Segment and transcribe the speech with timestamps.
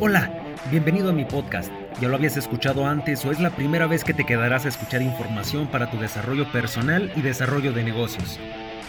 [0.00, 0.32] Hola,
[0.70, 1.72] bienvenido a mi podcast.
[2.00, 5.02] ¿Ya lo habías escuchado antes o es la primera vez que te quedarás a escuchar
[5.02, 8.38] información para tu desarrollo personal y desarrollo de negocios?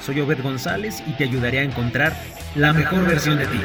[0.05, 2.15] Soy Obed González y te ayudaré a encontrar
[2.53, 3.59] la mejor versión de ti.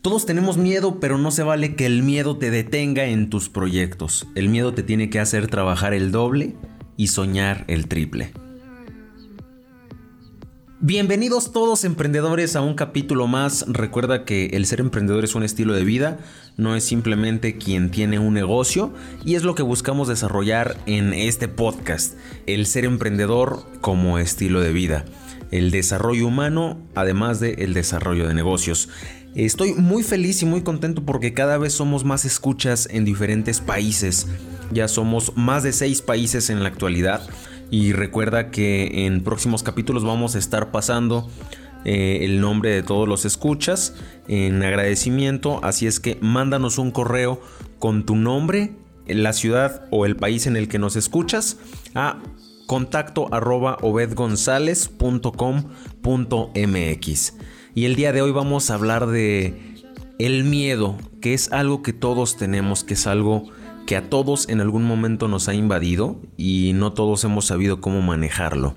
[0.00, 4.26] Todos tenemos miedo, pero no se vale que el miedo te detenga en tus proyectos.
[4.34, 6.56] El miedo te tiene que hacer trabajar el doble
[7.00, 8.30] y soñar el triple.
[10.80, 13.64] Bienvenidos todos emprendedores a un capítulo más.
[13.68, 16.18] Recuerda que el ser emprendedor es un estilo de vida,
[16.58, 18.92] no es simplemente quien tiene un negocio
[19.24, 24.74] y es lo que buscamos desarrollar en este podcast, el ser emprendedor como estilo de
[24.74, 25.06] vida,
[25.50, 28.90] el desarrollo humano además del el desarrollo de negocios.
[29.34, 34.26] Estoy muy feliz y muy contento porque cada vez somos más escuchas en diferentes países.
[34.70, 37.22] Ya somos más de seis países en la actualidad.
[37.70, 41.28] Y recuerda que en próximos capítulos vamos a estar pasando
[41.84, 43.94] eh, el nombre de todos los escuchas
[44.28, 45.60] en agradecimiento.
[45.64, 47.40] Así es que mándanos un correo
[47.78, 48.72] con tu nombre,
[49.06, 51.58] la ciudad o el país en el que nos escuchas
[51.94, 52.18] a
[52.66, 53.78] contacto arroba.
[57.74, 59.70] Y el día de hoy vamos a hablar de
[60.18, 63.48] el miedo, que es algo que todos tenemos, que es algo
[63.90, 68.02] que a todos en algún momento nos ha invadido y no todos hemos sabido cómo
[68.02, 68.76] manejarlo.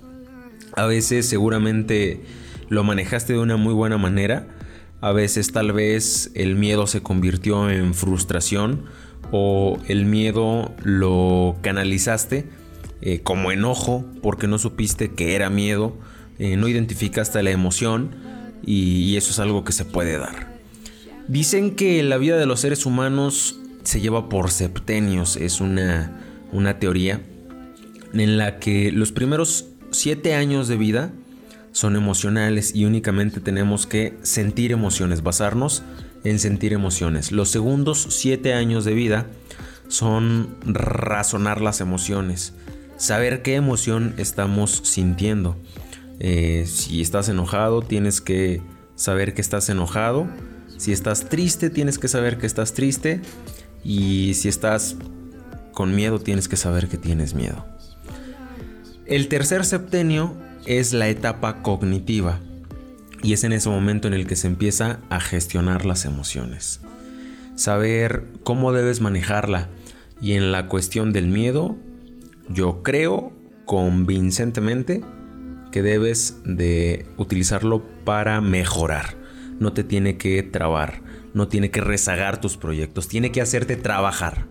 [0.75, 2.23] A veces seguramente
[2.67, 4.47] lo manejaste de una muy buena manera,
[5.02, 8.86] a veces tal vez el miedo se convirtió en frustración
[9.31, 12.50] o el miedo lo canalizaste
[13.03, 15.95] eh, como enojo porque no supiste que era miedo,
[16.39, 18.16] eh, no identificaste la emoción
[18.66, 20.58] y, eso es algo que se puede dar.
[21.27, 26.12] Dicen que la vida de los seres humanos se lleva por septenios, es una,
[26.52, 27.22] una teoría
[28.14, 31.12] en la que los primeros siete años de vida
[31.72, 35.84] son emocionales y únicamente tenemos que sentir emociones, basarnos
[36.23, 37.32] en sentir emociones.
[37.32, 39.27] Los segundos siete años de vida
[39.88, 42.54] son razonar las emociones,
[42.98, 45.58] saber qué emoción estamos sintiendo.
[46.20, 48.61] Eh, si estás enojado, tienes que
[48.95, 50.27] saber que estás enojado.
[50.77, 53.21] Si estás triste, tienes que saber que estás triste.
[53.83, 54.95] Y si estás
[55.73, 57.66] con miedo, tienes que saber que tienes miedo.
[59.05, 60.33] El tercer septenio
[60.66, 62.39] es la etapa cognitiva.
[63.21, 66.82] Y es en ese momento en el que se empieza a gestionar las emociones.
[67.55, 69.70] Saber cómo debes manejarla.
[70.21, 71.76] Y en la cuestión del miedo,
[72.50, 73.33] yo creo
[73.65, 75.04] convincentemente
[75.71, 79.15] que debes de utilizarlo para mejorar.
[79.60, 81.02] No te tiene que trabar,
[81.33, 84.45] no tiene que rezagar tus proyectos, tiene que hacerte trabajar.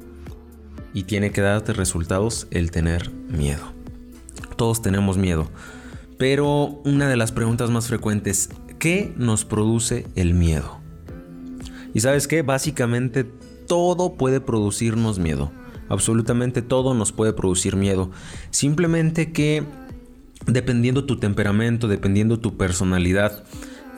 [0.95, 3.73] Y tiene que darte resultados el tener miedo.
[4.57, 5.51] Todos tenemos miedo.
[6.19, 10.81] Pero una de las preguntas más frecuentes, ¿qué nos produce el miedo?
[11.95, 13.25] Y sabes qué, básicamente
[13.67, 15.51] todo puede producirnos miedo.
[15.89, 18.11] Absolutamente todo nos puede producir miedo.
[18.51, 19.65] Simplemente que
[20.47, 23.45] dependiendo tu temperamento, dependiendo tu personalidad,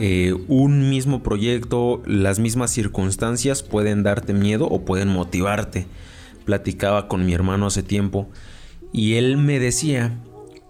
[0.01, 5.87] eh, un mismo proyecto, las mismas circunstancias pueden darte miedo o pueden motivarte.
[6.45, 8.29] Platicaba con mi hermano hace tiempo
[8.93, 10.21] y él me decía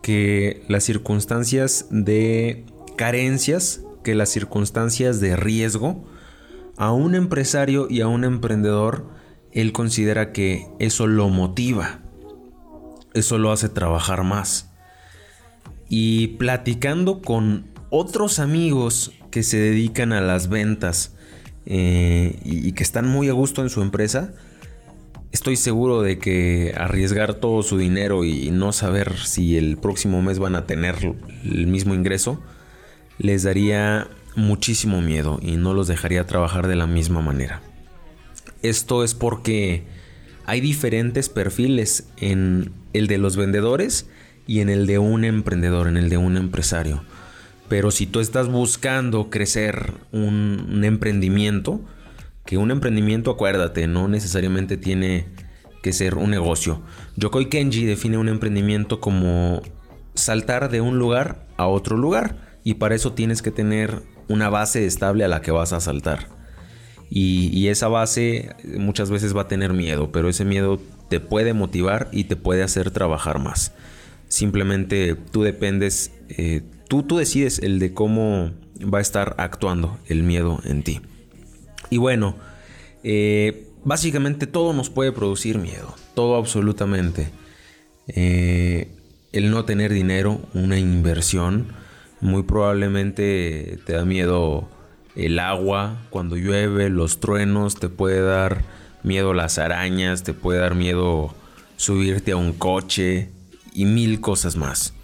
[0.03, 6.05] que las circunstancias de carencias, que las circunstancias de riesgo,
[6.77, 9.09] a un empresario y a un emprendedor,
[9.53, 12.03] él considera que eso lo motiva,
[13.15, 14.71] eso lo hace trabajar más
[15.89, 21.15] y platicando con otros amigos que se dedican a las ventas
[21.65, 24.35] eh, y, que están muy a gusto en su empresa,
[25.31, 30.41] estoy seguro de que arriesgar todo su dinero y no saber si el próximo mes
[30.41, 32.43] van a tener el mismo ingreso,
[33.19, 37.63] les daría muchísimo miedo y no los dejaría trabajar de la misma manera.
[38.63, 39.85] Esto es porque
[40.47, 44.09] hay diferentes perfiles en el de los vendedores
[44.49, 47.05] y en el de un emprendedor, en el de un empresario.
[47.69, 51.81] Pero si tú estás buscando crecer un, emprendimiento,
[52.45, 55.27] que un emprendimiento, acuérdate, no necesariamente tiene
[55.83, 56.83] que ser un negocio.
[57.17, 59.63] Yokoi Kenji define un emprendimiento como
[60.15, 64.87] saltar de un lugar a otro lugar y para eso tienes que tener una base
[64.87, 66.29] estable a la que vas a saltar.
[67.11, 72.09] Y, esa base muchas veces va a tener miedo, pero ese miedo te puede motivar
[72.13, 73.73] y te puede hacer trabajar más.
[74.29, 78.53] Simplemente tú dependes, eh, tú, tú decides el de cómo
[78.83, 81.01] va a estar actuando el miedo en ti.
[81.91, 82.37] Y bueno,
[83.03, 87.29] eh, básicamente todo nos puede producir miedo, todo absolutamente.
[88.09, 88.89] Eh,
[89.33, 91.69] el no tener dinero, una inversión.
[92.21, 94.69] Muy probablemente te da miedo
[95.17, 98.65] el agua, cuando llueve, los truenos, te puede dar
[99.03, 101.35] miedo las arañas, te puede dar miedo
[101.77, 103.31] subirte a un coche
[103.73, 104.95] y mil cosas más.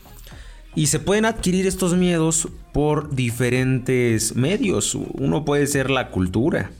[0.74, 4.94] Y se pueden adquirir estos miedos por diferentes medios.
[4.94, 6.70] Uno puede ser la cultura.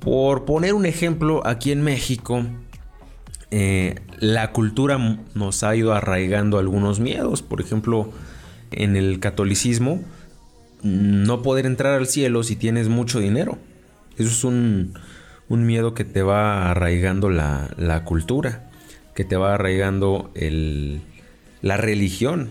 [0.00, 2.44] Por poner un ejemplo, aquí en México,
[3.50, 4.98] eh, la cultura
[5.34, 7.40] nos ha ido arraigando algunos miedos.
[7.40, 8.12] Por ejemplo,
[8.70, 10.02] en el catolicismo,
[10.82, 13.58] no poder entrar al cielo si tienes mucho dinero.
[14.18, 14.94] Eso es un,
[15.48, 18.70] miedo que te va arraigando la, la, cultura,
[19.14, 21.00] que te va arraigando el,
[21.62, 22.50] la religión.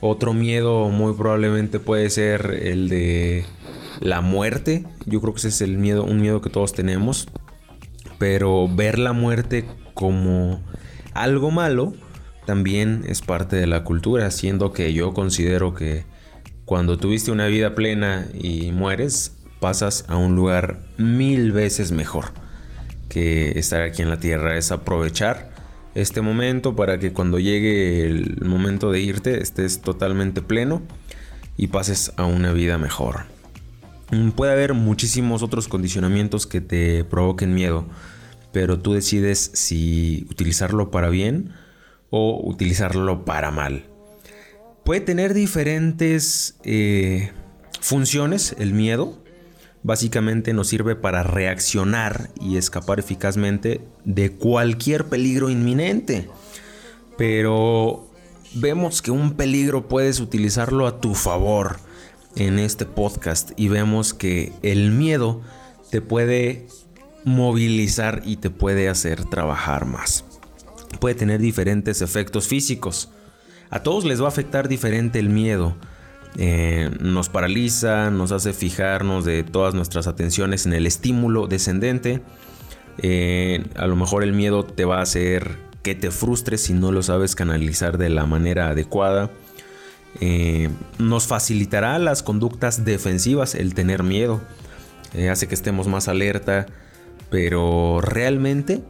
[0.00, 3.44] Otro miedo muy probablemente puede ser el de
[4.00, 4.84] la muerte.
[5.06, 7.28] Yo creo que ese es el miedo, un miedo que todos tenemos.
[8.18, 9.64] Pero ver la muerte
[9.94, 10.62] como
[11.14, 11.94] algo malo
[12.46, 16.04] también es parte de la cultura, siendo que yo considero que
[16.64, 22.26] cuando tuviste una vida plena y mueres, pasas a un lugar mil veces mejor
[23.08, 24.56] que estar aquí en la tierra.
[24.56, 25.50] Es aprovechar
[26.00, 30.82] este momento para que cuando llegue el momento de irte estés totalmente pleno
[31.56, 33.24] y pases a una vida mejor.
[34.10, 37.86] Mm, puede haber muchísimos otros condicionamientos que te provoquen miedo,
[38.52, 41.50] pero tú decides si utilizarlo para bien
[42.10, 43.84] o utilizarlo para mal.
[44.84, 47.32] Puede tener diferentes eh,
[47.80, 49.18] funciones el miedo.
[49.82, 56.28] Básicamente nos sirve para reaccionar y escapar eficazmente de cualquier peligro inminente.
[57.16, 58.08] Pero
[58.54, 61.78] vemos que un peligro puedes utilizarlo a tu favor
[62.36, 65.40] en este podcast y vemos que el miedo
[65.90, 66.66] te puede
[67.24, 70.24] movilizar y te puede hacer trabajar más.
[71.00, 73.10] Puede tener diferentes efectos físicos.
[73.70, 75.76] A todos les va a afectar diferente el miedo.
[76.36, 82.20] Eh, nos paraliza, nos hace fijarnos de todas nuestras atenciones en el estímulo descendente.
[82.98, 86.92] Eh, a lo mejor el miedo te va a hacer que te frustres si no
[86.92, 89.30] lo sabes canalizar de la manera adecuada.
[90.20, 94.40] Eh, nos facilitará las conductas defensivas el tener miedo.
[95.30, 96.66] hace que estemos más alerta.
[97.30, 98.82] Pero realmente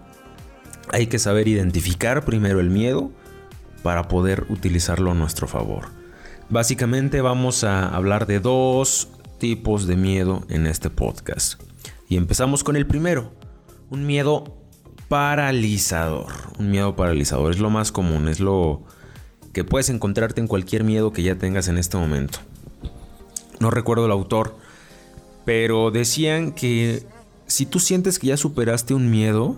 [0.90, 3.10] hay que saber identificar primero el miedo
[3.82, 5.97] para poder utilizarlo a nuestro favor.
[6.50, 9.08] Básicamente vamos a hablar de dos
[9.38, 11.60] tipos de miedo en este podcast.
[12.08, 13.32] Y empezamos con el primero,
[13.90, 14.56] un miedo
[15.08, 16.32] paralizador.
[16.58, 18.82] Un miedo paralizador es lo más común, es lo
[19.52, 22.38] que puedes encontrarte en cualquier miedo que ya tengas en este momento.
[23.60, 24.56] No recuerdo el autor,
[25.44, 27.06] pero decían que
[27.46, 29.56] si tú sientes que ya superaste un miedo,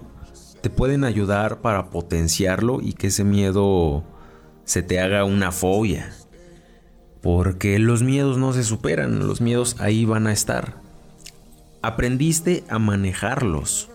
[0.61, 4.03] te pueden ayudar para potenciarlo y que ese miedo
[4.65, 6.13] se te haga una fobia.
[7.23, 10.81] Porque los miedos no se superan, los miedos ahí van a estar.
[11.83, 13.91] Aprendiste a manejarlos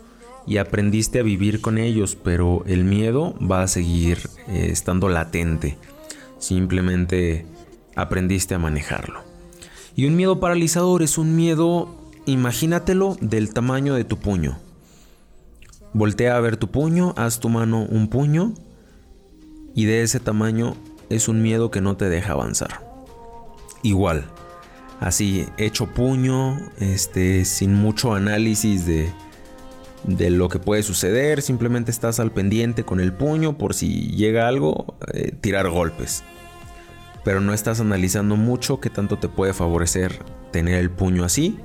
[0.48, 5.78] y aprendiste a vivir con ellos, pero el miedo va a seguir eh, estando latente.
[6.38, 7.46] Simplemente
[7.96, 9.22] aprendiste a manejarlo.
[9.96, 11.96] Y un miedo paralizador es un miedo,
[12.26, 14.60] imagínatelo, del tamaño de tu puño.
[15.94, 18.54] Voltea a ver tu puño, haz tu mano un puño
[19.74, 20.76] y de ese tamaño
[21.10, 22.85] es un miedo que no te deja avanzar.
[23.86, 24.26] Igual,
[25.00, 29.14] así hecho puño, este, sin mucho análisis de,
[30.06, 34.48] de lo que puede suceder, simplemente estás al pendiente con el puño por si llega
[34.48, 36.24] algo, eh, tirar golpes.
[37.24, 40.18] Pero no estás analizando mucho qué tanto te puede favorecer
[40.52, 41.60] tener el puño así.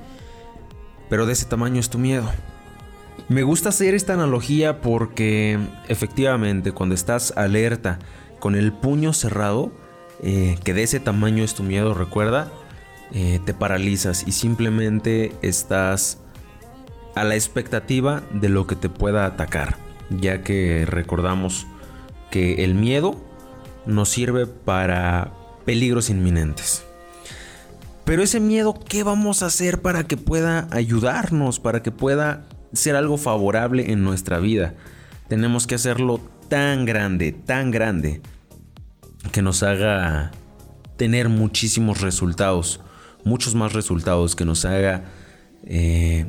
[1.09, 2.31] Pero de ese tamaño es tu miedo.
[3.31, 5.59] Me gusta hacer esta analogía porque
[5.89, 7.99] efectivamente cuando estás alerta
[8.41, 9.73] con el puño cerrado,
[10.23, 12.51] eh, que de ese tamaño es tu miedo, recuerda,
[13.13, 16.19] eh, te paralizas y simplemente estás
[17.15, 19.77] a la expectativa de lo que te pueda atacar,
[20.11, 21.67] ya que recordamos
[22.31, 23.21] que el miedo
[23.87, 25.33] nos sirve para
[25.65, 26.85] peligros inminentes.
[28.05, 32.97] Pero ese miedo, ¿qué vamos a hacer para que pueda ayudarnos, para que pueda ser
[32.97, 34.75] algo favorable en nuestra vida.
[35.29, 38.21] Tenemos que hacerlo tan grande, tan grande,
[39.31, 40.33] que nos haga
[40.97, 42.81] tener muchísimos resultados,
[43.25, 45.05] muchos más resultados, que nos haga
[45.65, 46.27] eh,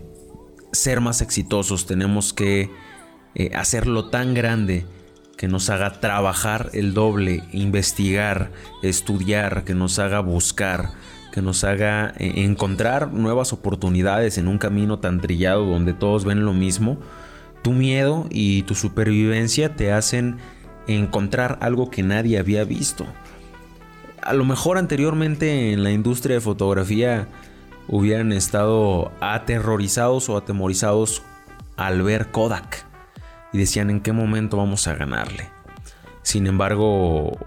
[0.72, 1.86] ser más exitosos.
[1.86, 2.70] Tenemos que
[3.36, 4.86] eh, hacerlo tan grande
[5.38, 8.52] que nos haga trabajar el doble, investigar,
[8.84, 10.92] estudiar, que nos haga buscar,
[11.32, 16.46] que nos haga eh, encontrar nuevas oportunidades en un camino tan trillado donde todos ven
[16.46, 17.00] lo mismo,
[17.64, 20.38] tu miedo y tu supervivencia te hacen
[20.88, 23.06] encontrar algo que nadie había visto.
[24.22, 27.28] A lo mejor anteriormente en la industria de fotografía
[27.88, 31.24] hubieran estado aterrorizados o atemorizados
[31.76, 32.86] al ver Kodak
[33.54, 35.50] y decían en qué momento vamos a ganarle.
[36.22, 37.38] Sin embargo,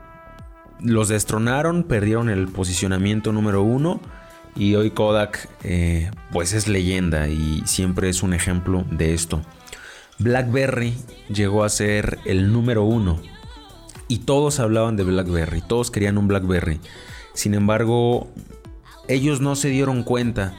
[0.80, 4.00] los destronaron, perdieron el posicionamiento número uno
[4.56, 9.40] y hoy Kodak eh, pues es leyenda y siempre es un ejemplo de esto.
[10.18, 10.94] BlackBerry
[11.28, 13.20] llegó a ser el número uno
[14.08, 16.80] y todos hablaban de BlackBerry, todos querían un BlackBerry.
[17.32, 18.28] Sin embargo,
[19.08, 20.54] ellos no se dieron cuenta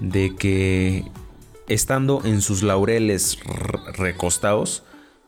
[0.00, 1.10] de que
[1.68, 3.38] estando en sus laureles
[3.94, 4.82] recostados,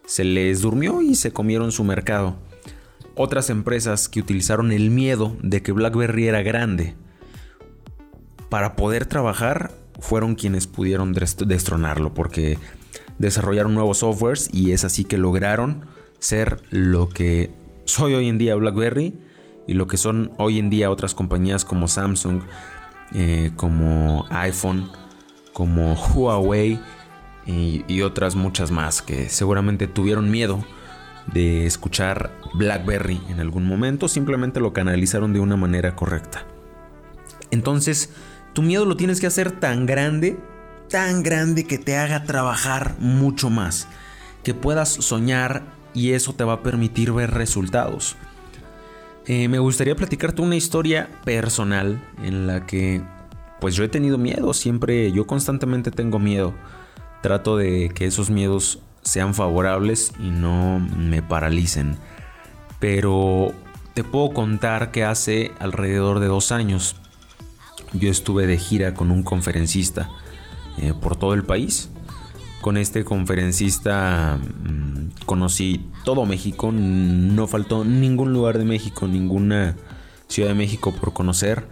[0.06, 2.36] se les durmió y se comieron su mercado.
[3.14, 6.94] Otras empresas que utilizaron el miedo de que BlackBerry era grande
[8.48, 12.58] para poder trabajar fueron quienes pudieron destronarlo porque
[13.18, 15.86] desarrollaron nuevos softwares y es así que lograron
[16.18, 17.50] ser lo que
[17.84, 19.14] soy hoy en día BlackBerry
[19.66, 22.42] y lo que son hoy en día otras compañías como Samsung,
[23.14, 24.90] eh, como iPhone,
[25.52, 26.80] como Huawei
[27.46, 30.64] y, y otras muchas más que seguramente tuvieron miedo
[31.32, 36.46] de escuchar BlackBerry en algún momento, simplemente lo canalizaron de una manera correcta.
[37.50, 38.10] Entonces,
[38.52, 40.38] tu miedo lo tienes que hacer tan grande,
[40.88, 43.88] tan grande que te haga trabajar mucho más,
[44.42, 45.62] que puedas soñar
[45.94, 48.16] y eso te va a permitir ver resultados.
[49.26, 53.02] Eh, me gustaría platicarte una historia personal en la que
[53.60, 56.52] pues yo he tenido miedo, siempre yo constantemente tengo miedo.
[57.22, 61.96] Trato de que esos miedos sean favorables y no me paralicen.
[62.80, 63.52] Pero
[63.94, 66.96] te puedo contar que hace alrededor de dos años
[67.92, 70.08] yo estuve de gira con un conferencista
[70.78, 71.90] eh, por todo el país.
[72.60, 79.76] Con este conferencista mm, conocí todo México, no faltó ningún lugar de México, ninguna
[80.28, 81.66] ciudad de México por conocer.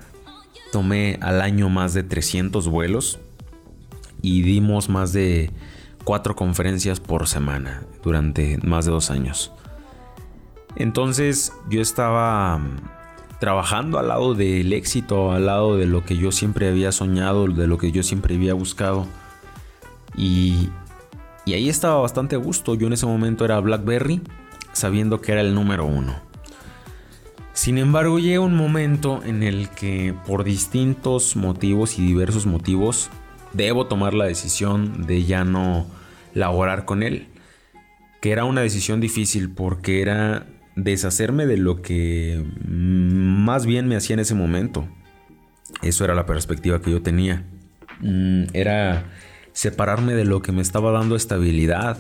[0.73, 3.19] Tomé al año más de 300 vuelos
[4.23, 5.51] y dimos más de
[6.05, 9.53] cuatro conferencias por semana durante más de dos años.
[10.77, 12.77] Entonces yo estaba mm,
[13.41, 17.67] trabajando al lado del éxito, al lado de lo que yo siempre había soñado, de
[17.67, 19.07] lo que yo siempre había buscado.
[20.15, 20.69] Y,
[21.47, 22.75] y ahí estaba bastante a gusto.
[22.75, 24.21] Yo en ese momento era BlackBerry,
[24.73, 26.15] sabiendo que era el número uno.
[27.55, 33.11] Sin embargo, llega un momento en el que por distintos motivos y diversos motivos
[33.55, 35.87] debo tomar la decisión de ya no
[36.35, 37.29] laborar con él.
[38.21, 40.47] Que era una decisión difícil porque era
[40.77, 44.89] deshacerme de lo que más bien me hacía en ese momento.
[45.83, 47.47] Eso era la perspectiva que yo tenía.
[48.01, 49.11] Mm, era
[49.53, 51.99] separarme de lo que me estaba dando estabilidad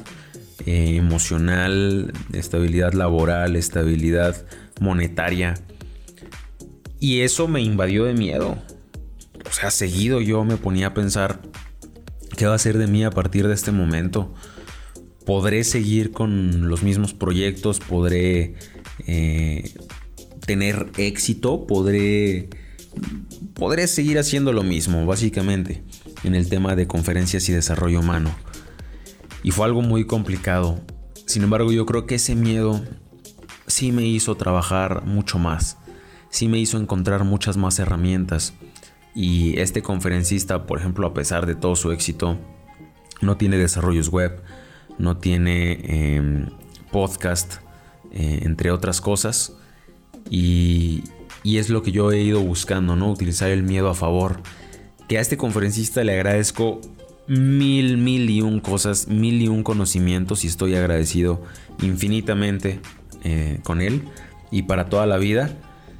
[0.66, 4.36] eh, emocional, estabilidad laboral, estabilidad
[4.80, 5.54] monetaria.
[6.98, 8.58] Y eso me invadió de miedo.
[9.48, 11.40] O sea, seguido yo me ponía a pensar,
[12.36, 14.34] ¿qué va a ser de mí a partir de este momento?
[15.26, 17.78] ¿Podré seguir con los mismos proyectos?
[17.80, 18.54] ¿Podré
[19.06, 19.74] eh,
[20.46, 21.66] tener éxito?
[21.66, 22.48] ¿Podré,
[23.54, 25.82] ¿Podré seguir haciendo lo mismo, básicamente,
[26.24, 28.34] en el tema de conferencias y desarrollo humano?
[29.42, 30.80] Y fue algo muy complicado.
[31.26, 32.82] Sin embargo, yo creo que ese miedo
[33.66, 35.78] sí me hizo trabajar mucho más.
[36.30, 38.54] Sí me hizo encontrar muchas más herramientas.
[39.14, 42.38] Y este conferencista, por ejemplo, a pesar de todo su éxito,
[43.20, 44.42] no tiene desarrollos web,
[45.00, 46.46] no tiene em,
[46.92, 47.54] podcast,
[48.12, 49.54] eh, entre otras cosas.
[50.28, 51.04] Y,
[51.42, 53.10] y, es lo que yo he ido buscando, ¿no?
[53.10, 54.40] Utilizar el miedo a favor.
[55.08, 56.80] Que a este conferencista le agradezco
[57.26, 61.42] mil, mil y un cosas, mil y un conocimientos y estoy agradecido
[61.80, 62.80] infinitamente
[63.22, 64.02] eh, con él
[64.50, 65.50] y para toda la vida.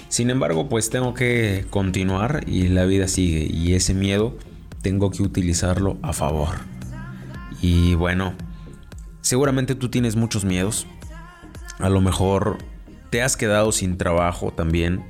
[0.08, 4.36] Sin embargo, pues tengo que continuar y la vida sigue y ese miedo
[4.82, 6.48] tengo que utilizarlo a favor.
[7.62, 8.34] Y bueno,
[9.22, 10.86] seguramente tú tienes muchos miedos.
[11.78, 12.58] A lo mejor
[13.10, 15.04] te has quedado sin trabajo también.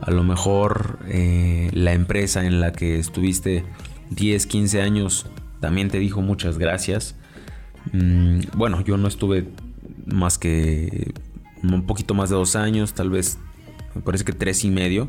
[0.00, 3.64] A lo mejor eh, la empresa en la que estuviste
[4.10, 5.26] 10, 15 años
[5.60, 7.14] también te dijo muchas gracias.
[7.92, 9.48] Mm, bueno, yo no estuve
[10.06, 11.14] más que
[11.62, 13.38] un poquito más de dos años, tal vez
[13.94, 15.08] me parece que tres y medio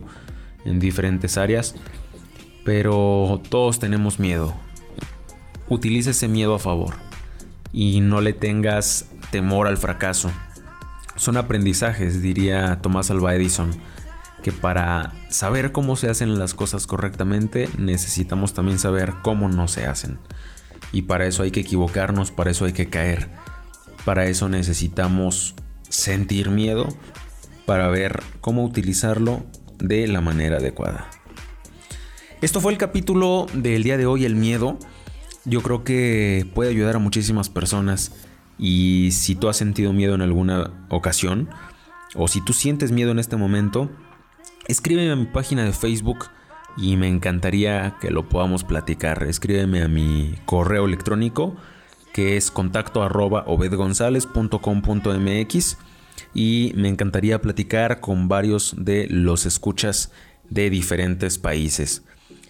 [0.66, 1.76] en diferentes áreas.
[2.64, 4.54] Pero todos tenemos miedo.
[5.70, 7.07] Utiliza ese miedo a favor
[7.72, 10.32] y no le tengas temor al fracaso.
[11.16, 13.72] Son aprendizajes, diría Tomás Alva Edison,
[14.44, 19.86] que para saber cómo se hacen las cosas correctamente necesitamos también saber cómo no se
[19.86, 20.20] hacen.
[20.92, 23.30] Y para eso hay que equivocarnos, para eso hay que caer.
[24.06, 25.56] Para eso necesitamos
[25.90, 26.88] sentir miedo
[27.66, 29.46] para ver cómo utilizarlo
[29.80, 31.10] de la manera adecuada.
[32.42, 34.78] Esto fue el capítulo del día de hoy, el miedo.
[35.48, 38.12] Yo creo que puede ayudar a muchísimas personas
[38.60, 41.48] y si tú has sentido miedo en alguna ocasión
[42.16, 43.90] o si tú sientes miedo en este momento,
[44.68, 46.26] escríbeme a mi página de Facebook
[46.76, 49.24] y me encantaría que lo podamos platicar.
[49.24, 51.56] Escríbeme a mi correo electrónico
[52.14, 53.02] que es contacto
[56.34, 60.12] y me encantaría platicar con varios de los escuchas
[60.50, 62.04] de diferentes países.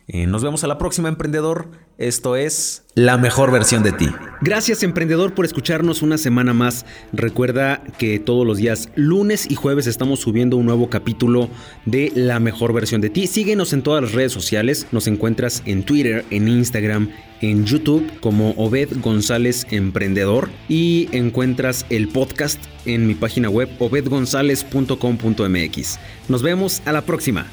[0.09, 1.69] Eh, nos vemos a la próxima, emprendedor.
[1.97, 4.07] Esto es la mejor versión de ti.
[4.39, 6.85] Gracias, emprendedor, por escucharnos una semana más.
[7.11, 11.49] Recuerda que todos los días, lunes y jueves, estamos subiendo un nuevo capítulo
[11.85, 13.27] de la mejor versión de ti.
[13.27, 14.87] Síguenos en todas las redes sociales.
[14.93, 17.09] Nos encuentras en Twitter, en Instagram,
[17.41, 25.99] en YouTube como Obed González Emprendedor y encuentras el podcast en mi página web obedgonzalez.com.mx.
[26.29, 27.47] Nos vemos a la próxima.